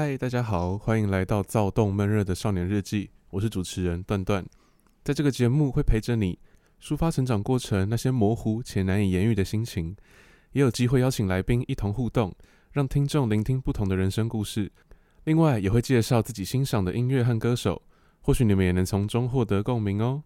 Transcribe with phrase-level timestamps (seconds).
[0.00, 3.10] 嗨，大家好，欢迎来到躁动闷热的少年日记。
[3.30, 4.46] 我是主持人段段，
[5.02, 6.38] 在这个节目会陪着你
[6.80, 9.96] 抒发成长过程那些模糊且难以言喻的心情，
[10.52, 12.32] 也有机会邀请来宾一同互动，
[12.70, 14.70] 让听众聆听不同的人生故事。
[15.24, 17.82] 另外，也会介绍自己欣赏的音乐和歌手，
[18.20, 20.22] 或许你们也能从中获得共鸣哦。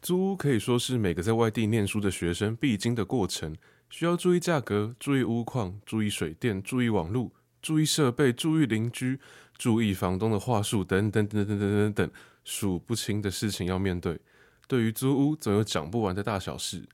[0.00, 3.56] 租屋可以说是每个在外地念书的学生必经的过程，
[3.90, 7.32] 需要注意价格，注意屋况，注意水电，注意网路。
[7.64, 9.18] 注意设备，注意邻居，
[9.56, 12.10] 注意房东的话术，等等等等等等等，
[12.44, 14.20] 数不清的事情要面对。
[14.68, 16.86] 对于租屋，总有讲不完的大小事。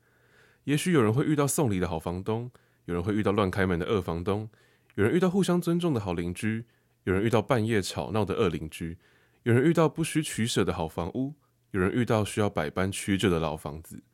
[0.62, 2.52] 也许有人会遇到送礼的好房东，
[2.84, 4.48] 有人会遇到乱开门的恶房东，
[4.94, 6.66] 有人遇到互相尊重的好邻居，
[7.02, 8.96] 有人遇到半夜吵闹的恶邻居，
[9.42, 11.34] 有人遇到不需取舍的好房屋，
[11.72, 14.04] 有人遇到需要百般屈就的老房子。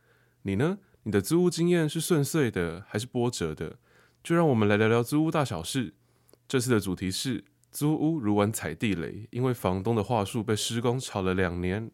[0.41, 0.79] 你呢？
[1.03, 3.77] 你的租屋经验是顺遂的还是波折的？
[4.25, 5.93] 就让我们来聊聊租屋大小事。
[6.49, 11.91] 这次的主题是租屋如玩踩地雷，因为房东的话术被施工吵了两年。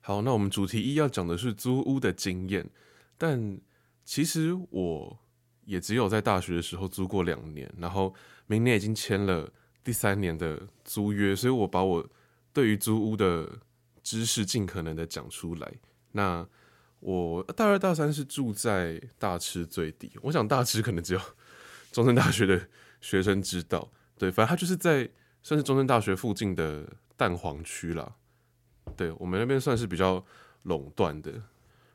[0.00, 2.68] 好，那我们主题一要讲的是租屋的经验，
[3.16, 3.58] 但
[4.04, 5.18] 其实我
[5.64, 8.12] 也只有在大学的时候租过两年，然后
[8.46, 9.50] 明年已经签了
[9.84, 12.06] 第三年的租约，所以我把我
[12.52, 13.60] 对于租屋的
[14.02, 15.72] 知识尽可能的讲出来。
[16.12, 16.46] 那
[16.98, 21.20] 我大二大三是住在大池最底，我想大池可能只有。
[21.94, 22.68] 中正大学的
[23.00, 25.08] 学生知道，对，反正他就是在
[25.44, 26.84] 算是中正大学附近的
[27.16, 28.16] 蛋黄区啦。
[28.96, 30.24] 对，我们那边算是比较
[30.64, 31.32] 垄断的。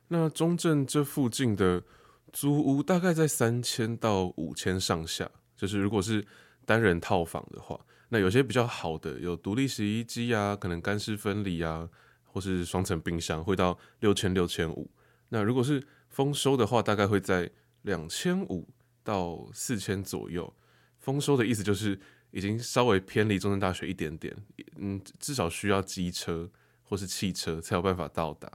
[0.08, 1.83] 那中正这附近的
[2.31, 6.25] 租屋大概在三千到五千上下，就是如果是
[6.66, 7.77] 单人套房的话，
[8.08, 11.89] 那有些比较好的有独立洗衣机啊，可能干湿分离啊，
[12.23, 14.89] 或是双层冰箱，会到六千六千五。
[15.27, 17.52] 那如果是丰收的话，大概会在
[17.82, 18.65] 两千五。
[19.09, 20.53] 到四千左右，
[20.99, 21.99] 丰收的意思就是
[22.30, 24.36] 已经稍微偏离中正大学一点点，
[24.75, 26.47] 嗯，至少需要机车
[26.83, 28.47] 或是汽车才有办法到达。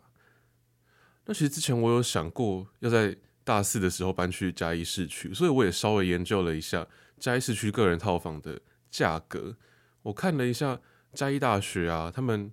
[1.24, 6.86] 那其实之前我有想过要在大四的时候搬去嘉义市区，所以我也稍微研究了一下
[7.18, 8.60] 嘉义市区个人套房的
[8.90, 9.56] 价格。
[10.02, 10.80] 我看了一下
[11.12, 12.52] 嘉义大学啊，他们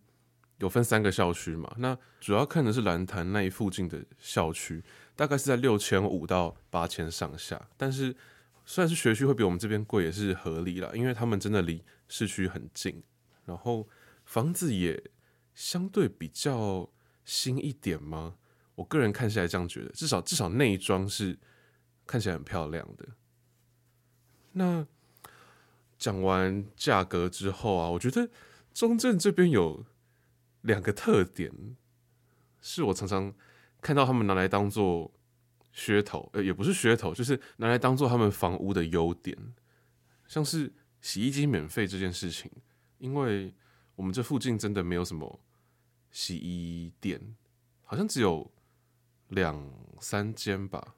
[0.62, 4.84] 有分三个校区嘛，那主要看的是兰潭那一附近的校区。
[5.14, 8.16] 大概是在六千五到八千上下，但是
[8.66, 13.04] 虽然是学区会比我们这边贵，也是合理啦，因为他们真的离市区很近，
[13.46, 13.88] 然后
[14.26, 15.12] 房子也
[15.54, 16.90] 相对比较
[17.24, 18.36] 新一点嘛。
[18.74, 21.38] 我个人看起来这样觉得，至少至少内装是
[22.08, 23.06] 看起来很漂亮的。
[24.54, 24.88] 那
[26.00, 28.28] 讲完价格之后啊，我觉得
[28.74, 29.86] 中正这边有
[30.62, 31.52] 两个特点，
[32.60, 33.34] 是我常常。
[33.84, 35.12] 看到他们拿来当做
[35.74, 39.36] 噱头，呃，也不是噱头，就是拿来当做他们房屋的优点，
[40.28, 42.52] 像是洗衣机免费这件事情，
[43.00, 43.52] 因为
[43.96, 45.40] 我们这附近真的没有什么
[46.12, 47.36] 洗衣店，
[47.82, 48.52] 好像只有
[49.30, 49.68] 两
[50.00, 50.94] 三间吧，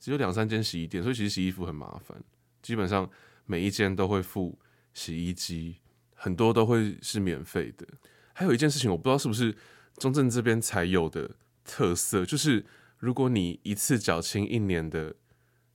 [0.00, 2.24] 只有两三间洗衣店，所以其实洗衣服很麻烦，
[2.62, 3.10] 基本上
[3.44, 4.58] 每一间都会附
[4.94, 5.76] 洗衣机，
[6.14, 7.86] 很多都会是免费的。
[8.34, 9.56] 还有一件事情，我不知道是不是
[9.96, 11.30] 中正这边才有的。
[11.66, 12.62] 特色就是，
[12.98, 15.14] 如果你一次缴清一年的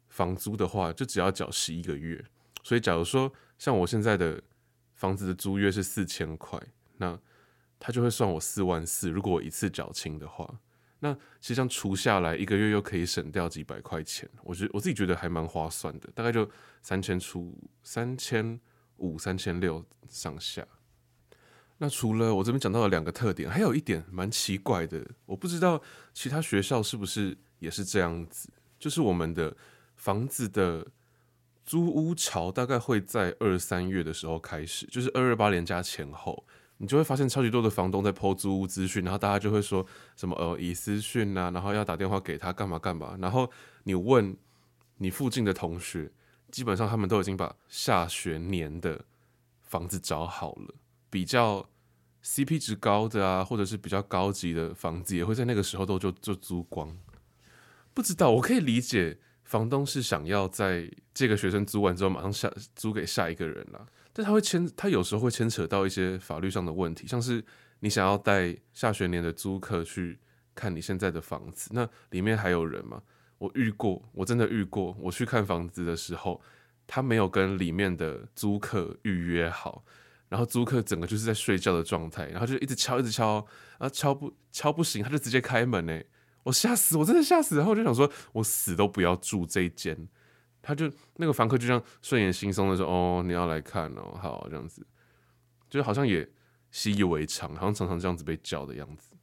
[0.07, 2.23] 房租的话，就只要缴十一个月。
[2.61, 4.39] 所以，假如说像我现在的
[4.93, 6.61] 房子的租约是四千块，
[6.97, 7.19] 那
[7.79, 9.09] 他就会算我四万四。
[9.09, 10.59] 如果我一次缴清的话，
[10.99, 14.29] 那实际上除下来，一个月又可以省掉几百块钱。
[14.43, 16.47] 我觉得我自己觉得还蛮划算的，大概就
[16.83, 18.59] 三千出，三千
[18.97, 20.63] 五、三千六上下。
[21.81, 25.81] 那除了我这边讲到的两个特点，还有一点蛮奇怪的，我不知道
[26.13, 29.55] 其他学校是不是也是这样子，就是我们的
[29.95, 30.85] 房子的
[31.65, 36.45] 租屋潮大概会在二三月的时候开始，就是二二八连假前后，
[36.79, 39.85] 你就会发现超级多的房东在抛租屋资讯，然后大家就会说
[40.17, 43.49] 什么呃以私讯啊，然后要打电话给他干嘛干嘛，然后
[43.83, 44.35] 你问
[44.97, 46.11] 你附近的同学，
[46.51, 49.05] 基本上他们都已经把下学年的
[49.61, 50.75] 房子找好了。
[51.09, 51.69] 比较
[52.23, 56.97] CP 值高的啊，或者是比较高级的房子，也会在那个时候都就就租光。
[57.93, 67.43] 不知道，我可以理解房东是想要在这个学生租完之后马上下租给下一个人啦，但他会牵，他有时候会牵扯到一些法律上的问题，像是
[67.79, 70.19] 你想要带下学年的租客去
[70.53, 73.01] 看你现在的房子，那里面还有人吗？
[73.37, 76.41] 我遇过，我真的遇过，我去看房子的时候，
[76.85, 79.83] 他没有跟里面的租客预约好。
[80.29, 83.45] 然后租客整个就是在睡觉的状态，然后就一直敲，一直敲，
[83.79, 86.05] 然后敲不敲不行，他就直接开门哎，
[86.43, 90.07] 我吓死，我真的吓死，然后我就想说，我死都不要住这一间，
[90.61, 94.85] 他就那个房客就这样顺眼惺忪的说：“哦，你要来看哦，好这样子，
[95.69, 96.29] 就好像也
[96.71, 99.15] 习以为常，好像常常这样子被叫的样子。”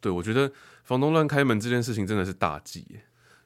[0.00, 0.50] 对，我觉得
[0.82, 3.00] 房东乱开门这件事情真的是大忌。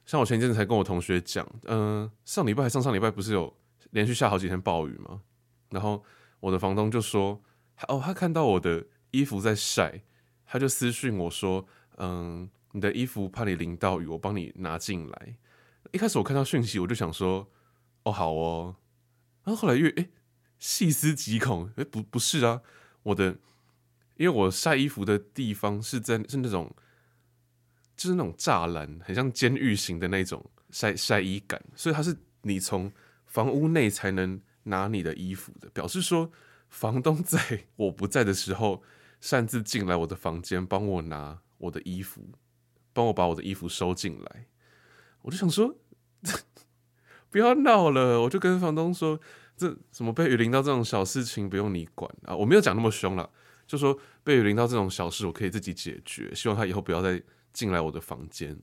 [0.05, 3.53] 像我前一阵子才跟我同学讲，嗯、上礼拜还上上礼拜不是有
[3.91, 5.21] 连续下好几天暴雨吗？
[5.69, 6.01] 然后
[6.39, 7.41] 我的房东就说
[7.87, 10.03] ：“哦，他看到我的衣服在晒，
[10.45, 11.67] 他就私讯我说
[11.97, 15.37] ：‘嗯，你的衣服怕你淋到雨，我帮你拿进来。’
[15.91, 17.47] 一开始我看到讯息，我就想说
[18.03, 18.75] ：‘哦，好哦。’
[19.43, 20.09] 然后后来越诶
[20.59, 22.61] 细思极恐，诶，不不是啊，
[23.03, 23.37] 我的。”
[24.17, 26.75] 因为我晒衣服的地方是在是那种，
[27.95, 32.91] 就是那种栅栏，很像监狱型的那种晒晒衣杆，所以它是你从
[33.27, 36.31] 房屋内才能拿你的衣服的，表示说
[36.69, 38.83] 房东在我不在的时候
[39.19, 42.29] 擅自进来我的房间帮我拿我的衣服，
[42.93, 44.47] 帮我把我的衣服收进来，
[45.23, 45.75] 我就想说
[47.29, 49.19] 不要闹了，我就跟房东说，
[49.57, 53.29] 这什么被雨淋到这种小事情不用你管啊，我没有讲那么凶了。
[53.67, 56.33] 就说被雨淋到这种小事，我可以自己解决。
[56.33, 57.21] 希望他以后不要再
[57.51, 58.57] 进来我的房间。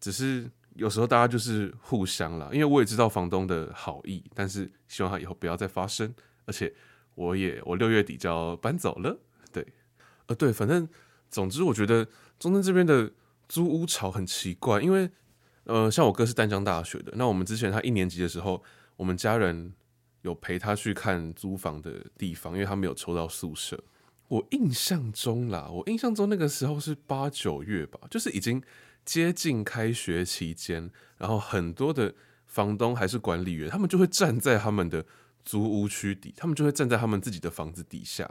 [0.00, 6.14] 只是有时候大家就是互相啦，因为我也知道房东的好意，但是希望他以后不要再发生。
[6.46, 6.72] 而且
[7.14, 9.18] 我也我六月底就要搬走了，
[9.52, 9.66] 对，
[10.26, 10.88] 呃对，反正
[11.28, 12.06] 总之我觉得
[12.38, 13.12] 中正这边的
[13.48, 15.10] 租屋潮很奇怪，因为
[15.64, 18.62] 呃像我哥是淡江大学的，那我们之前他一年级的时候，
[18.96, 19.74] 我们家人
[20.22, 23.78] 有陪他去看租房的地方，因为他没有抽到宿舍。
[24.28, 28.62] 我印象中啦，我印象中那个时候是八九月吧，就是已经
[29.08, 32.14] 接近开学期间，然后很多的
[32.44, 35.02] 房东还是管理员，他们就会站在他们的
[35.46, 38.24] 租屋区底，他们就会站在他们自己的房子底下，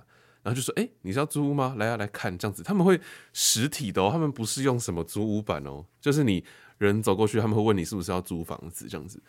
[0.44, 1.74] 然后就说：“哎，你是要租屋吗？
[1.80, 3.02] 来啊，来看这样子。”他们会
[3.34, 6.46] 实体的哦，他们不是用什么租屋板哦，就是你
[6.78, 9.20] 人走过去，他们会问你是不是要租房子这样子，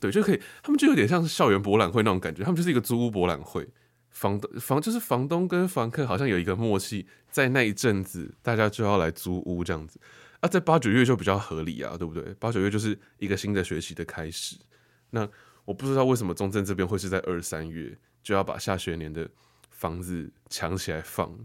[0.00, 3.68] 对，就可以，他们就有点像是校园博览会那种感觉，他们就是一个租屋博览会。
[4.10, 10.00] 房东房就是房东跟房客好像有一个默契，在那一阵子大家就要来租屋这样子
[10.40, 12.34] 啊，在八九月就比较合理啊，对不对？
[12.34, 14.56] 八九月就是一个新的学期的开始。
[15.10, 15.28] 那
[15.64, 19.28] 我不知道为什么中正这边会是在二三月就要把下学年的
[19.70, 21.38] 房子抢起来放，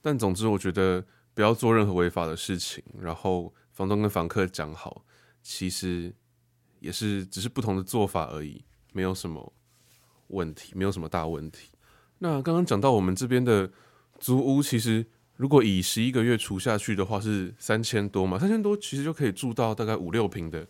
[0.00, 1.04] 但总之我觉得
[1.34, 5.04] 不要做任何违法的事情，然后房东跟房客讲好，
[5.42, 6.14] 其实
[6.80, 9.52] 也是只是不同的做法而已，没有什么
[10.28, 11.70] 问题，没有什么大问题。
[12.18, 13.70] 那刚刚讲到我们这边的
[14.18, 15.06] 租屋，其实
[15.40, 18.38] 如果以十一个月除下去的话，是三千多嘛？
[18.38, 20.68] 三千多其实就可以住到大概五六平的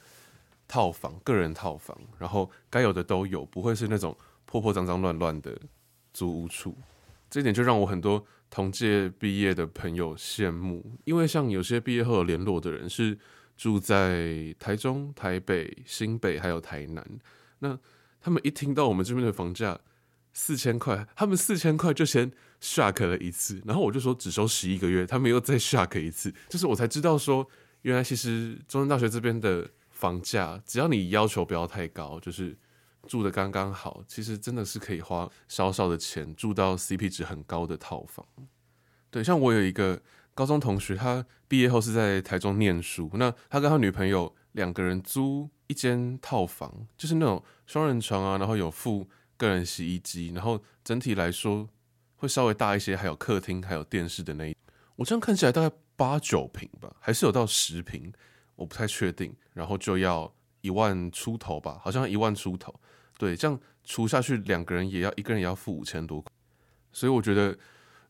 [0.68, 5.60] 套房，个人套房，然后该有的都有，不会是那种破破脏脏乱乱的
[6.14, 6.78] 租屋处。
[7.28, 13.18] 这点就让我很多同届毕业的朋友羡慕，因为像有些毕业后有联络的人是
[13.56, 17.04] 住在台中、台北、新北还有台南，
[17.58, 17.76] 那
[18.20, 19.80] 他们一听到我们这边的房价，
[20.32, 27.48] 四千块，他们四千块就先 shock 了一次，然后我就说只收十一个月，他们又再 shock 一次，就是我才知道说，
[27.82, 32.56] 原来其实中山大学这边的房价，只要你要求不要太高，就是
[33.06, 38.26] 住的刚刚好，其实真的是可以花少少的钱住到 CP 值很高的套房。
[39.10, 40.02] 对，像我有一个
[40.34, 49.08] 高中同学，他毕业后是在台中念书，那他跟他女朋友两个人租一间套房，就是那种双人床啊，然后有附。
[49.40, 51.66] 个人洗衣机，然后整体来说
[52.20, 54.54] 会稍微大一些，还有客厅，还有电视的那一，
[54.96, 58.12] 我这样看起来大概八九平吧，还是有到十平，
[58.56, 59.34] 我不太确定。
[59.54, 62.78] 然后就要一万出头吧，好像一万出头。
[63.16, 66.22] 对，这样除下去，两个人也要一个人也要付五千多。
[66.92, 67.56] 所以我觉得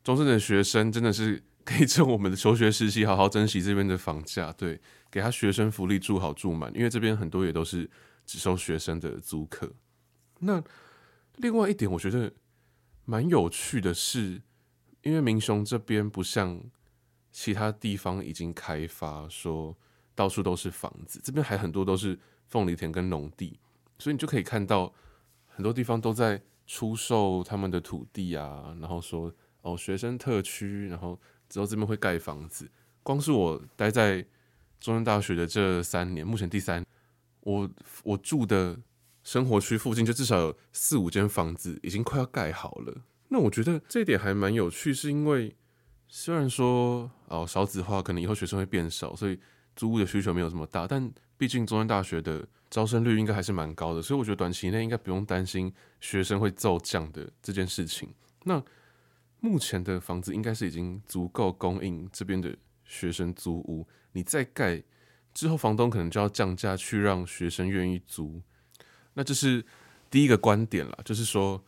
[0.03, 7.89] 中正的学生真的是可以趁我们的求学时期好好珍惜这边的房价，对，给他学生福利住好住满，因为这边很多也都是
[8.27, 9.73] 只收学生的租客。
[10.41, 10.61] 那。
[11.37, 12.31] 另外一点，我觉得
[13.11, 14.41] 蛮有趣的是，
[15.03, 16.63] 因为民雄这边不像
[17.33, 19.77] 其他地方已经开发，说
[20.15, 23.59] 到处都是房子，这边还很多都是凤梨田跟农地，
[23.99, 24.95] 所以你就可以看到
[25.49, 32.71] 很多地方都在出售他们的土地啊，然后说哦学生特区，然后之后这边会盖房子。
[33.03, 34.25] 光是我待在
[34.79, 36.87] 中山大学的这三年，目前第三，
[37.41, 37.69] 我
[38.05, 38.79] 我住的。
[39.23, 45.55] 生活区附近就至少有四五间房子已经快要盖好了，那我觉得这一点还蛮有趣，是因为
[46.09, 49.39] 虽然说哦少子化可能以后学生会变少，所以
[49.77, 58.09] 租屋的需求没有这么大，但毕竟中山大学的招生率应该还是蛮高的，所以我觉得短期内应该不用担心学生会骤降的这件事情。
[58.45, 58.63] 那
[59.41, 64.83] 目前的房子应该是已经足够供应这边的学生租屋，你再盖。
[65.33, 68.43] 之后房东可能就要降价去让学生愿意租。
[69.15, 69.65] 那这是
[70.11, 71.63] 第一个观点啦，就是说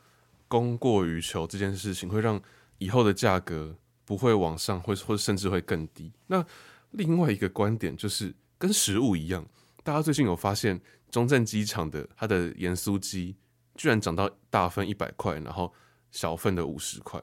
[0.48, 2.40] 供过于求这件事情会让
[2.78, 6.12] 以后的价格不会往上，或或甚至会更低。
[6.28, 6.44] 那
[6.92, 9.46] 另外一个观点就是跟食物一样，
[9.82, 10.80] 大家最近有发现
[11.10, 13.36] 中正机场的它的盐酥鸡
[13.74, 15.72] 居然涨到大份一百块，然后
[16.10, 17.20] 小份的五十块，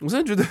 [0.00, 0.48] 我真的觉得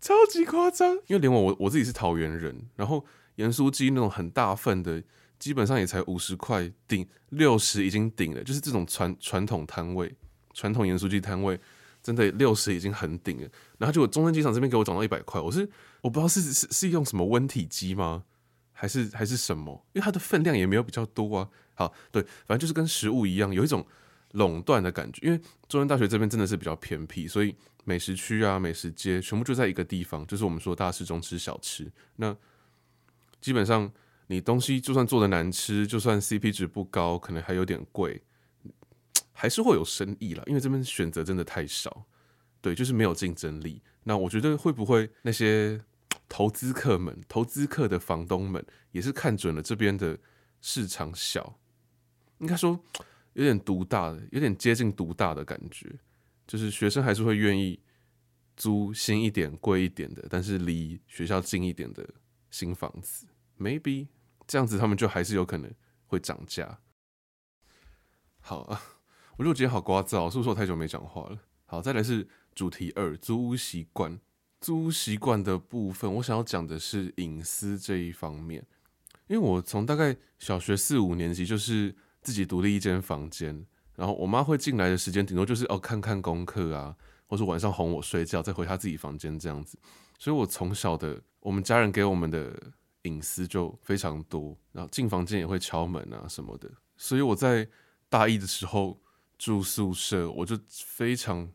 [0.00, 0.94] 超级夸张。
[1.06, 3.04] 因为连我我我自己是桃园人，然后
[3.36, 5.02] 盐酥鸡那种很大份的。
[5.38, 8.42] 基本上也才五十块顶，六十已经顶了。
[8.42, 10.14] 就是这种传传统摊位、
[10.54, 11.60] 传统盐酥鸡摊位，
[12.02, 13.48] 真的六十已经很顶了。
[13.78, 15.68] 然后就我中山机场这边给我涨到一百块，我是
[16.00, 18.24] 我不知道是是是用什么温体鸡吗？
[18.72, 19.84] 还是还是什么？
[19.92, 21.48] 因为它的分量也没有比较多啊。
[21.74, 23.86] 好，对，反正就是跟食物一样，有一种
[24.32, 25.26] 垄断的感觉。
[25.26, 25.38] 因为
[25.68, 31.92] 中山大学这边真的是比较偏僻，所以美食区啊、美食街全部就在一个地方，就是我们说大市中吃小吃。
[32.16, 32.34] 那
[33.40, 33.92] 基本上。
[34.28, 38.22] 你东西就算做的难吃，就算 CP 值不高，可能还有点贵，
[39.32, 40.42] 还是会有生意啦。
[40.46, 42.06] 因为这边选择真的太少，
[42.60, 43.82] 对，就是没有竞争力。
[44.02, 45.80] 那我觉得会不会那些
[46.28, 50.18] 投资客们、投资客的房东们，也是看准了这边的
[50.60, 51.60] 市场小，
[52.38, 52.80] 应该说
[53.34, 55.88] 有点独大的，有点接近独大的感觉，
[56.48, 57.78] 就是学生还是会愿意
[58.56, 62.08] 租新一点、贵一点的，但是离学校近一点的
[62.50, 63.26] 新房子
[63.60, 64.08] ，maybe。
[64.46, 65.72] 这样子，他们就还是有可能
[66.06, 66.78] 会涨价。
[68.40, 68.80] 好啊，
[69.36, 71.38] 我就觉得我今天好聒噪，是不是我太久没讲话了？
[71.64, 74.20] 好，再来是主题二，租屋习惯。
[74.60, 78.64] 租屋习惯的部分，我想要讲的是隐私这一方面。
[79.26, 89.76] 因为我从大概小学四五年级就是自己独立一间房间，然后我妈会进来的时间顶多就是哦看看功课啊，或是晚上哄我睡觉，再回她自己房间这样子。
[90.18, 92.72] 所以我从小的我们家人给我们的。
[93.06, 97.68] 隐私就非常多，然后进房间也会敲门啊什么的，所以我在
[98.08, 99.00] 大一的时候
[99.38, 101.50] 住宿舍，我就非常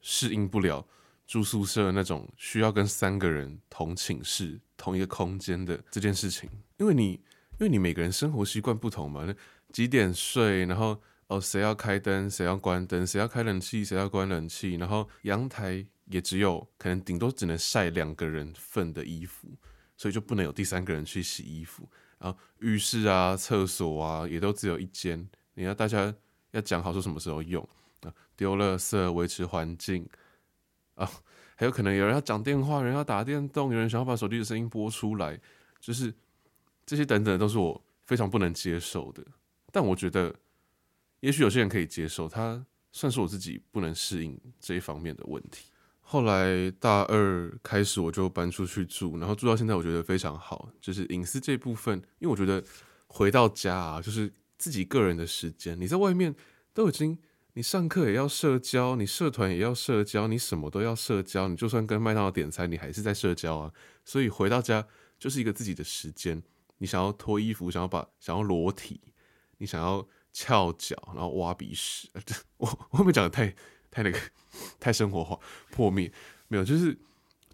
[0.00, 0.86] 适应不了
[1.26, 9.34] 住宿舍那种需要跟三个人同寝室、同一个空间的这件事情，因为你因为你每个人生活习惯不同嘛，那
[9.72, 19.48] 几点睡，然后哦谁要开灯，谁要关灯，谁要开冷气，谁要关冷气，然后阳台也只有可能顶多只能晒两个人份的衣服。
[19.96, 21.88] 所以就不能有第三个人去洗衣服，
[22.18, 25.28] 然后浴室啊、厕所啊也都只有一间。
[25.54, 26.14] 你要大家
[26.50, 27.66] 要讲好说什么时候用
[28.02, 30.06] 啊，丢垃圾、维持环境
[30.94, 31.10] 啊，
[31.54, 35.40] 还有可能有人要讲电话，有人要打电动，有人想要把手机的声音播出来，
[35.80, 36.12] 就是
[36.84, 39.24] 这些等等都是我非常不能接受的。
[39.72, 40.34] 但我觉得，
[41.20, 45.70] 也许有些人可以接受，他算是我自己不能适应这一方面的问题。
[46.08, 50.70] 后来大二开始我就搬出去住，然后住到现在，我觉得非常好。
[50.80, 52.62] 就是隐私这部分，因为我觉得
[53.08, 55.76] 回到家啊，就是自己个人的时间。
[55.80, 56.32] 你在外面
[56.72, 57.18] 都已经，
[57.54, 61.48] 你上课也要社交，你社团也要社交，你什么都要社交。
[61.48, 63.72] 你就算跟麦当劳点餐，你还是在社交啊。
[64.04, 64.86] 所以回到家
[65.18, 66.40] 就是一个自己的时间。
[66.78, 69.00] 你想要脱衣服，想要把想要裸体，
[69.58, 72.08] 你想要翘脚，然后挖鼻屎。
[72.58, 73.52] 我我会不会讲的太？
[73.96, 74.18] 太那个，
[74.78, 76.12] 太生活化、破灭，
[76.48, 76.94] 没有，就是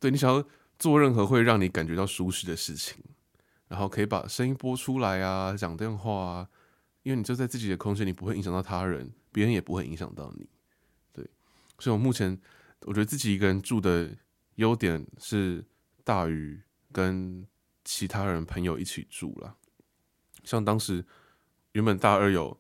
[0.00, 0.44] 对你想要
[0.76, 2.96] 做任何会让你感觉到舒适的事情，
[3.68, 6.48] 然后可以把声音播出来啊，讲电话啊，
[7.04, 10.48] 因为你就在自己的空间，你不会影响到他人，别人也不会影响到你，
[11.12, 11.24] 对，
[11.78, 12.36] 所以我目前
[12.80, 14.10] 我觉得自己一个人住的
[14.56, 15.64] 优点是
[16.02, 17.46] 大于跟
[17.84, 19.54] 其他人朋友一起住了，
[20.42, 21.04] 像当时
[21.70, 22.58] 原本大二有。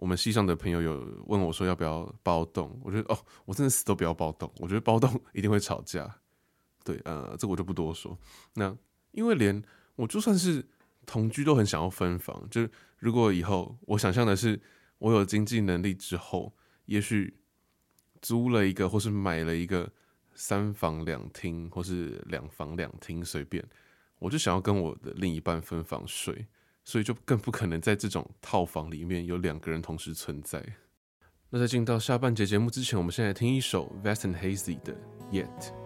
[0.00, 6.10] 我们系上的朋友有问我说要不要包栋，我觉得哦，我真的死都不要包栋，我觉得包栋一定会吵架。
[6.82, 8.18] 对，呃，这个我就不多说。
[8.54, 8.74] 那
[9.10, 9.62] 因为连
[9.96, 10.66] 我就算是
[11.04, 14.58] 同居都很想要分房，就是如果以后我想象的是
[14.96, 16.50] 我有经济能力之后，
[16.86, 17.36] 也许
[18.22, 19.92] 租了一个或是买了一个
[20.32, 23.62] 三房两厅或是两房两厅随便，
[24.18, 26.46] 我就想要跟我的另一半分房睡。
[26.90, 30.60] 所以就更不可能在这种套房里面有两个人同时存在。
[31.48, 34.92] 那在进到下半节节目之前，我们先来听一首 Vest and Hazy 的
[35.30, 35.79] Yet。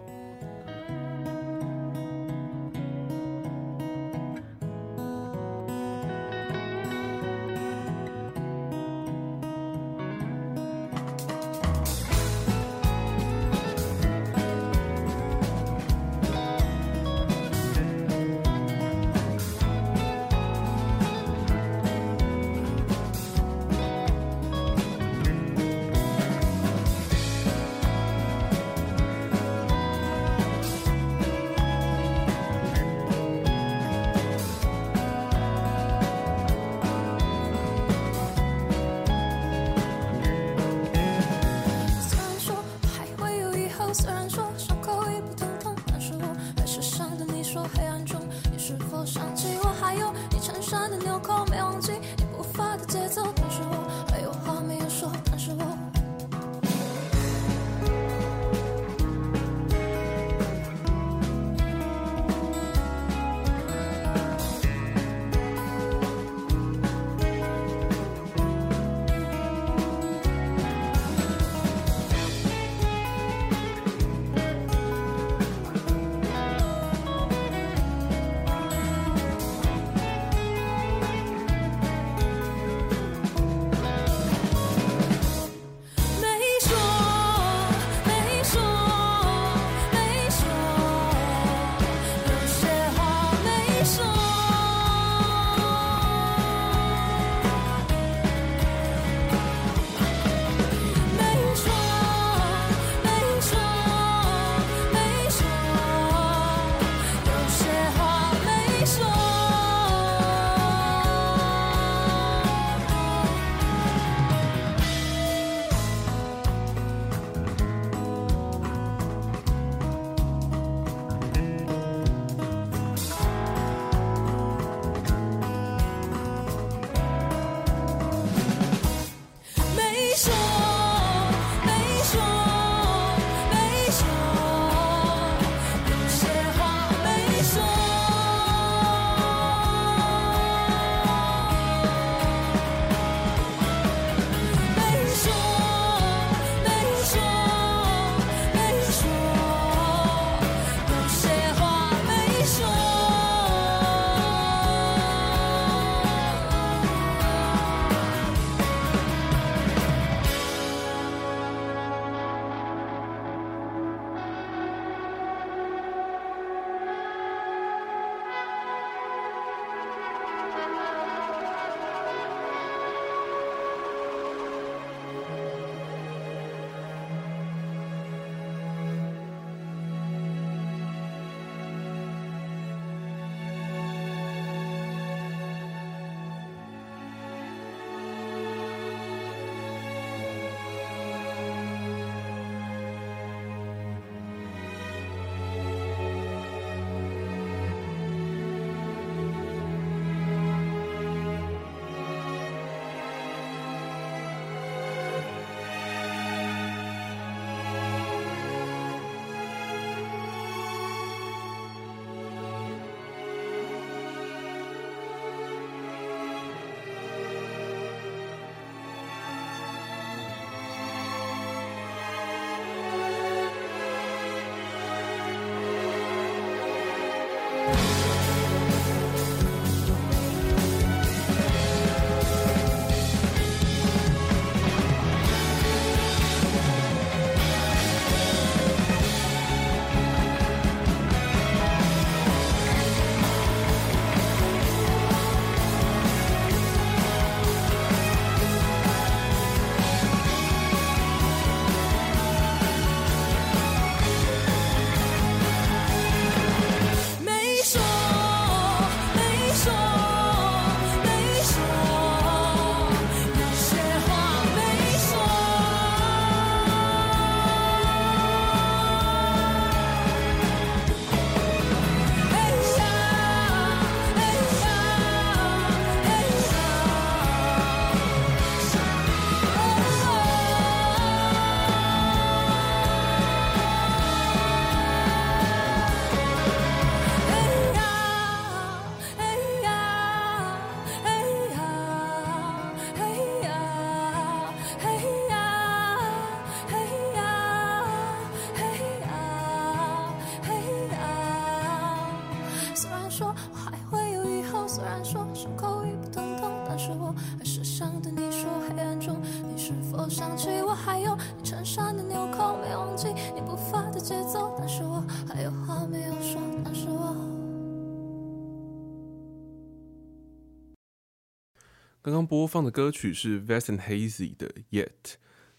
[322.03, 325.15] 刚刚播放的歌曲是 Vast & Hazy 的 Yet。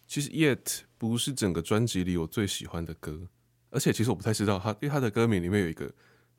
[0.07, 3.27] 其实 Yet 不是整个专辑里我最喜欢的歌，
[3.71, 5.93] 而且其实我不太知道他，因为他的歌名里面有一个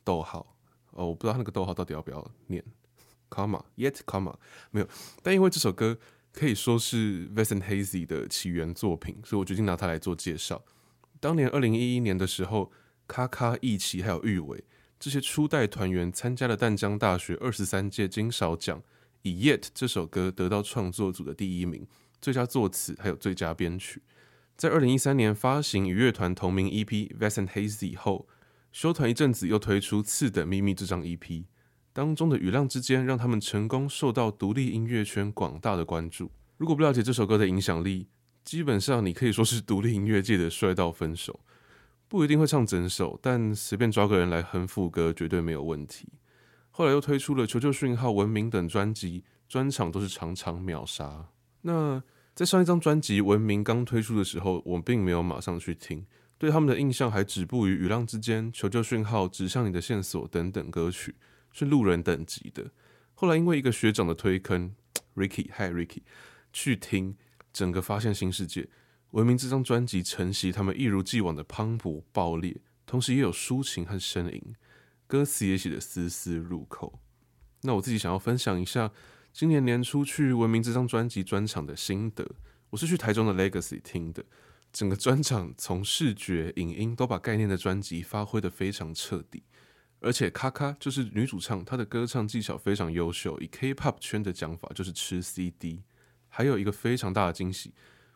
[0.06, 0.56] 逗号
[0.92, 2.64] 哦，我不知道他那个逗号到底要不要念
[3.30, 4.34] comma Yet comma
[4.72, 4.88] 没有。
[5.22, 5.98] 但因为这首歌
[6.38, 10.64] 可以说是 Vast & Hazy 的起源作品，所以我决定拿它来做介绍。
[11.20, 12.72] 当年二零一一年的时候，
[13.08, 14.64] 卡卡、翊琪还有玉伟
[15.00, 18.84] 这些初代团员参加了淡江大学二十三届金勺奖，
[19.24, 21.88] 以《Yet》这首歌得到创作组的第一名，
[22.22, 24.04] 最佳作词还有最佳编曲。
[24.56, 26.86] 在二零一三年发行与乐团同名 EP
[27.18, 28.28] 《Vast and Hazy》后，
[28.72, 31.46] 休团一阵子，又推出《次等秘密》这张 EP，
[31.98, 36.30] 当中的《雨浪之间》让他们成功受到独立音乐圈广大的关注。
[36.58, 38.08] 如果不了解这首歌的影响力，
[38.44, 41.40] 基本上你可以说是独立音乐界的帅到分手。
[42.08, 46.08] 不一定会唱整首，但随便抓个人来哼副歌绝对没有问题。
[46.70, 51.30] 后来又推出了《求救讯号》《文明》等专辑，专场都是场场秒杀。
[51.62, 52.04] 那
[52.36, 56.06] 在上一张专辑《文明》刚推出的时候，我并没有马上去听，
[56.38, 61.16] 对他们的印象还止步于《雨浪之间》《求救讯号》《指向你的线索》等等歌曲，
[61.58, 62.72] 是路人等级的。
[63.16, 64.76] 后来因为一个学长的推坑，
[65.16, 66.02] Ricky，Hi Ricky，
[66.54, 67.16] 去听，
[67.52, 68.62] 整个发现新世界。
[69.12, 74.56] 《文明》这张专辑承袭他们一如既往的磅礴爆裂，同时也有抒情和呻吟，
[75.08, 77.00] 歌词也写得丝丝入扣。
[77.62, 78.92] 那我自己想要分享一下。
[79.34, 82.28] 今年年初去《文明》这张专辑专场的心得，
[82.72, 84.26] 我是去台中的 Legacy 听的。
[84.74, 89.44] 整个专场从视觉、影音都把概念的专辑发挥得非常彻底，
[90.00, 95.84] 而且咔咔就是女主唱，她的歌唱技巧非常优秀，以 K-pop 圈的讲法就是吃 CD。
[96.28, 97.74] 还有一个非常大的惊喜，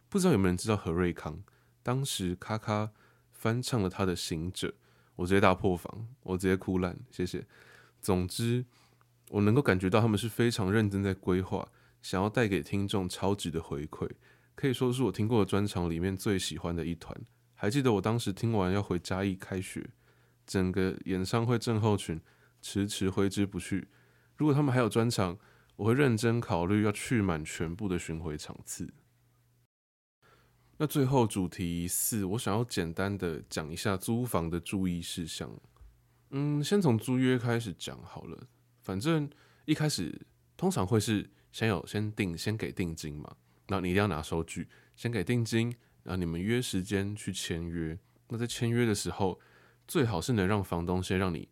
[0.10, 1.44] 不知道有没有人知道何瑞康？
[1.82, 2.92] 当时咔咔
[3.32, 4.68] 翻唱了他的《行者》，
[5.16, 7.46] 我直接大破防，我直接哭烂，谢谢。
[8.02, 8.66] 总之。
[9.30, 11.66] 我能够感觉到他们是非常认真在规划，
[12.02, 14.06] 想要带给听众超值的回馈，
[14.56, 17.18] 可以说是我听过的专场里面最喜欢的一团。
[17.56, 19.90] 还记得我当时听完要回嘉义开学，
[20.46, 22.20] 整个演唱会症候群
[22.62, 23.88] 迟迟挥之不去。
[24.38, 25.38] 如果他们还有专场，
[25.76, 28.94] 我会认真考虑要去满全部的巡回场次。
[30.78, 35.50] 那最后主题四，我想要简单的讲一下租房的注意事项。
[36.32, 38.48] 嗯，先从租约开始讲好了。
[38.80, 39.30] 反正
[39.66, 40.26] 一开始
[40.58, 43.36] 通常会是先有先定先给定金嘛，
[43.68, 45.68] 那你一定要拿收据，先给定金，
[46.02, 48.00] 然后你们约时间去签约。
[48.30, 49.40] 那在签约的时候，
[49.92, 51.50] 最好是能让房东先让你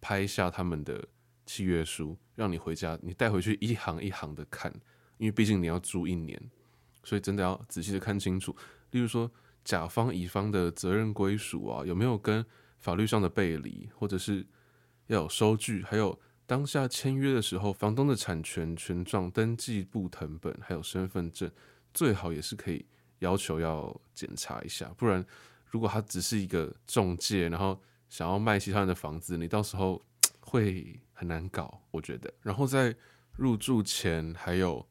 [0.00, 1.06] 拍下他们的
[1.44, 4.72] 契约书，让你回家你带回去一行一行的看，
[5.18, 6.40] 因为毕竟你要租一年，
[7.04, 8.56] 所以真的要仔细的看清楚。
[8.92, 9.30] 例如说
[9.62, 12.42] 甲方乙方的责任归属啊，有没有跟
[12.78, 14.46] 法律上的背离，或者是
[15.08, 16.18] 要有收据，还有。
[16.46, 21.50] 当下签约的时候，房东的产权权状、登记簿謄本还有身份证，
[21.92, 22.84] 最好也是可以
[23.18, 24.88] 要求要检查一下。
[24.96, 25.24] 不然，
[25.72, 27.76] 如果他只是一个中介，然后
[28.08, 30.00] 想要卖其他人的房子，你到时候
[30.38, 32.32] 会很难搞，我觉得。
[32.42, 32.94] 然后在
[33.32, 34.86] 入住前还有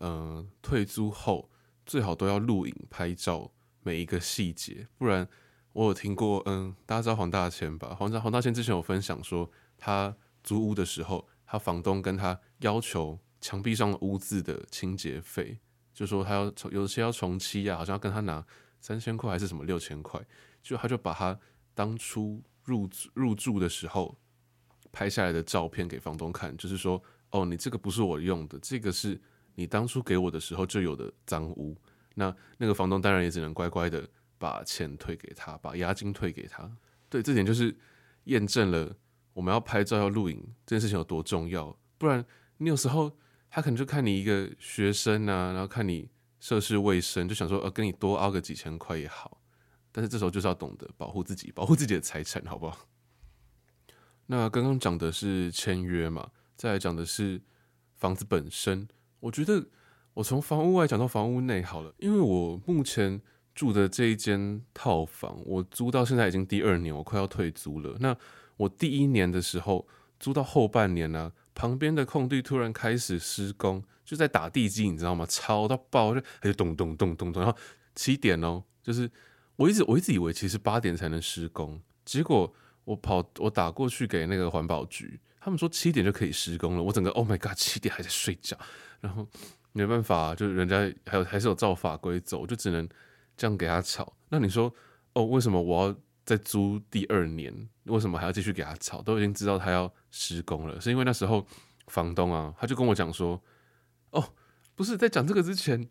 [0.00, 1.48] 嗯、退租后，
[1.86, 3.50] 最好都要录影拍照
[3.82, 4.86] 每一个细节。
[4.98, 5.26] 不然，
[5.72, 7.94] 我有听过，嗯，大家知道黄大千吧？
[7.94, 10.14] 黄大黄大千之前有分享说他。
[10.42, 15.58] 租屋的时候，他房东跟他要求墙壁上的污渍的清洁费，
[15.92, 18.42] 就说他要有些要重漆啊，好像要跟他拿
[18.80, 20.20] 三千块还是什么六千块，
[20.62, 21.38] 就他就把他
[21.74, 24.16] 当初入入住的时候
[24.90, 29.20] 拍下来的照片给房东看，就是说哦，你这个不是我用的，这个是
[29.54, 31.76] 你当初给我的时候就有的脏污。
[32.14, 36.70] 那那个房东当然也只能乖乖的把钱退给他，把押金退给他。
[37.08, 37.76] 对，这点就是
[38.24, 38.96] 验证了。
[39.32, 41.74] 我们要拍照要录影这件事情有多重要？
[41.96, 42.24] 不然
[42.58, 43.16] 你有时候
[43.48, 49.40] 他可能就看你一个学生啊，然后看你涉世未深，就想说呃，跟你多凹个几千块也好。
[49.92, 52.88] 但是这时候就是要懂得保护自己，保护自己的财产，好不好？
[54.26, 57.42] 那刚刚讲的是签约嘛，再来讲的是
[57.96, 58.88] 房子本身。
[59.18, 59.66] 我觉得
[60.14, 63.20] 我从房屋外讲到房屋内好了，因为我目前
[63.54, 67.96] 住的这一间套房，我租到现在已经第二年，我快要退租了。
[67.98, 68.16] 那
[68.56, 69.86] 我第一年的时候
[70.20, 75.26] 租到后半年呢、旁边的空地突然开始施工，就在打地基，你知道吗？
[75.28, 77.58] 吵到爆，就就咚咚咚咚咚，然后
[77.94, 79.10] 七点哦，就是
[79.56, 82.50] 我一直我一直以为其实八点才能施工，结果
[82.84, 88.56] 我跑我打过去给那个环保局，他们说七点就可以施工了，我整个 Oh my God，七点还在睡觉，
[89.02, 89.28] 然后
[89.72, 92.88] 没办法，就人家还有还是有照法规走，就只能
[93.36, 94.16] 这样给他吵。
[94.30, 94.74] 那你说
[95.12, 95.96] 哦，为什么我要？
[96.30, 97.52] 在租第二年，
[97.86, 99.02] 为什么还要继续给他吵？
[99.02, 101.44] 都已经知道他要施工了，是因为那时候
[101.88, 103.42] 房东啊，他就跟我讲说
[104.10, 104.22] ：“哦，
[104.76, 105.88] 不是在讲这个之前，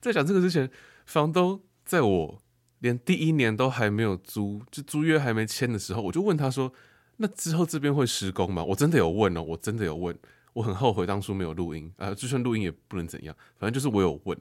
[0.00, 0.70] 在讲这个之前，
[1.06, 2.40] 房东在我
[2.78, 6.72] 连第一年都还没有租，就租约还没签的时候，我就问他说
[7.18, 10.16] ：‘那之后这边会施工吗？’我真的有问哦，我真的有问，
[10.52, 14.38] 我很后悔当初没有录音啊，就算录音也不能怎样，反正就是我有问。”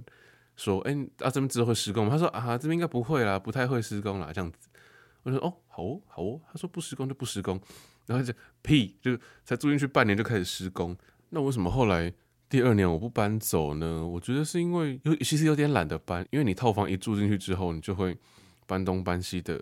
[0.56, 2.12] 说，哎、欸，啊，这边之后会施工吗？
[2.12, 4.65] 他说啊，这边应该不会啦，不太会施工啦，这样子。
[5.26, 6.40] 我说哦，好哦，好哦。
[6.52, 7.60] 他说不施工就不施工，
[8.06, 10.96] 然后就屁，就才住进去半年就开始施工。
[11.30, 12.14] 那为什么后来
[12.48, 14.06] 第二年我不搬走呢？
[14.06, 18.16] 我觉得是因为有其实有点懒得搬，因为你套房一住进去之后，你就会
[18.68, 19.60] 搬东搬西的，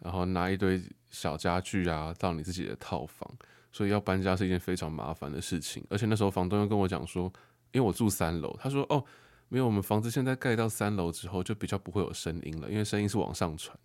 [0.00, 3.28] 然后拿一堆小家具啊到你自己的套房，
[3.72, 5.84] 所以要搬家是一件非常麻烦的事情。
[5.90, 7.24] 而且那时候房东又跟我讲说，
[7.72, 9.04] 因为我住三楼，他说哦，
[9.48, 13.76] 没有，我们房子现在盖到三楼之后就比较不会有声音了，因为声音是往上传。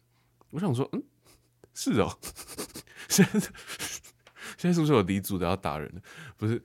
[0.52, 1.04] 我想说，嗯。
[1.76, 2.18] 是哦，
[3.10, 3.40] 现在
[4.58, 6.02] 现在是不是有离组的要打人？
[6.38, 6.58] 不是，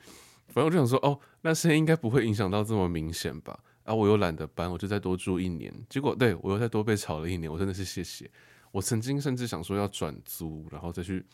[0.47, 3.59] 反正我就想说，哦，那声音应该不会影响到这么明显吧？
[3.83, 5.75] 啊，我又懒得搬，我就再多住一年。
[5.89, 8.31] 结果对我又再多被吵了一年，我真的是谢谢。
[8.71, 11.27] 我曾经甚至想说要转租，然后再去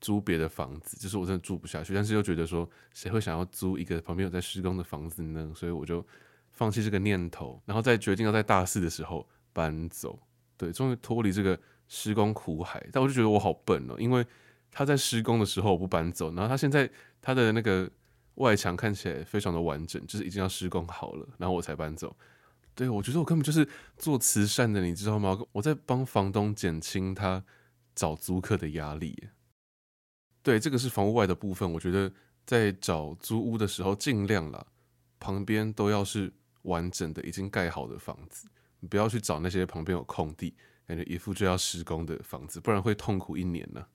[0.00, 1.94] 租别的房子，就是我真的住不下去。
[1.94, 5.52] 但是又觉得说，谁会想要租一个旁边有在施工的房子呢？
[5.54, 6.04] 所以我就
[6.52, 10.18] 放弃这个念头，然后再决定要在大四的时候搬走。
[10.56, 11.60] 对，终于脱离这个。
[11.92, 14.24] 施工苦海，但我就觉得我好笨哦，因为
[14.70, 16.88] 他在施工的时候我不搬走，然后他现在
[17.20, 17.90] 他的那个
[18.36, 22.16] 外墙看起来非常的完整，就是已经要施工好了，然后我才搬走。
[22.76, 25.36] 对，我觉得我根本就是做慈善的，你知道吗？
[25.50, 27.44] 我在帮房东减轻他
[27.96, 29.28] 找租客的压力。
[30.44, 32.10] 对，这个是房屋外的部分，我觉得
[32.46, 34.64] 在找租屋的时候尽量啦，
[35.18, 38.46] 旁边都要是完整的已经盖好的房子，
[38.78, 40.54] 你不要去找那些旁边有空地。
[40.90, 43.86] 感觉一副就要施工的房子，不然会痛苦一年呢、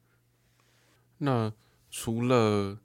[1.18, 1.52] 那
[1.92, 2.80] 除了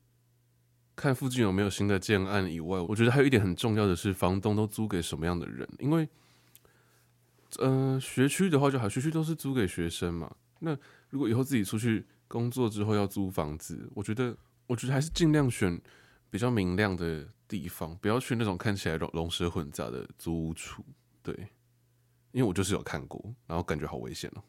[0.96, 5.68] 看附近有没有新的建案以外，我觉得还有一点很重要的是，房东都租给什么样的人？
[5.78, 6.08] 因为，
[7.60, 10.34] 呃，学区的话就好，学区都是租给学生嘛。
[10.58, 10.76] 那
[11.10, 15.80] 如果以后自己出去工作之后要租房子，我觉得，我觉得还是尽量选
[16.30, 20.84] 比较明亮的地方，不要去那种看起来龙龙蛇混杂的租屋处。
[21.22, 21.46] 对。
[22.32, 24.42] 因为我就是有看过，然后感觉好危险哦。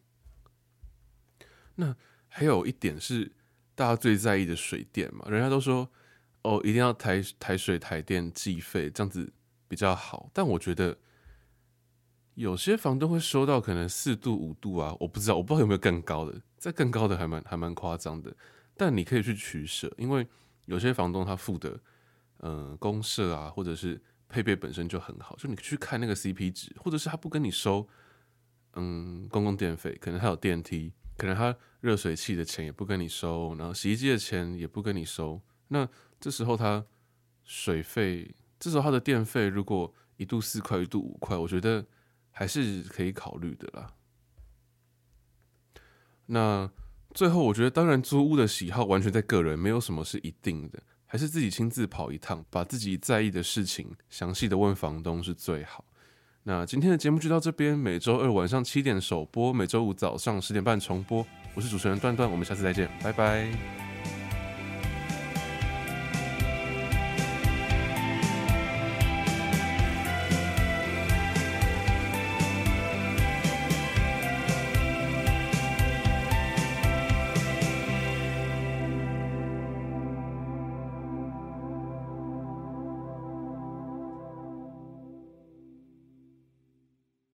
[1.76, 1.96] 那
[2.28, 3.32] 还有一点是
[3.74, 5.90] 大家最在意的水电嘛，人家都说
[6.44, 9.34] 哦，一定要台台水台电计费，这样子
[9.68, 10.30] 比较好。
[10.34, 10.98] 但我觉得
[12.36, 18.36] 有些房东会收到可能四度五度啊，我不知道，我不知道有没有更高的，在更高的还蛮还蛮夸张的。
[18.78, 20.28] 但你可以去取舍，因为
[20.66, 21.80] 有些房东他付的
[22.40, 24.02] 嗯、公社啊，或者是。
[24.32, 27.86] 配备本身就很好，就你去看那个 CP 值，或者是他不跟你收，
[28.76, 35.88] 嗯，公共电费，可能他有电梯，可能他热水器的钱也不跟你收，然后洗衣机的钱也不跟你收，那
[36.20, 36.86] 这时候他
[37.44, 41.86] 水费，这时候他的电费如果一度四块，一度五块，我觉得
[42.32, 43.94] 还是可以考虑的啦。
[46.28, 46.72] 那
[47.14, 50.82] 最后，我觉得当然租屋的喜好完全在个人，没有什么是一定的。
[51.12, 55.84] 还是自己亲自跑一趟，把自己在意的事情详细的问房东是最好。
[56.44, 61.28] 那今天的节目就到这边，每周二晚上七点首播，每周五早上十点半重播。
[61.54, 63.91] 我是主持人段段，我们下次再见，拜拜。